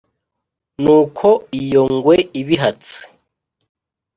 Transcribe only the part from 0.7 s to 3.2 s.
nuko iyo ngwe ibihatse